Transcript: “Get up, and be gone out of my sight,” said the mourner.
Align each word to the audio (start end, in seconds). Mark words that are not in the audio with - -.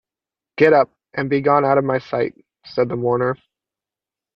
“Get 0.57 0.73
up, 0.73 0.89
and 1.13 1.29
be 1.29 1.41
gone 1.41 1.63
out 1.63 1.77
of 1.77 1.83
my 1.83 1.99
sight,” 1.99 2.33
said 2.65 2.89
the 2.89 2.95
mourner. 2.95 3.35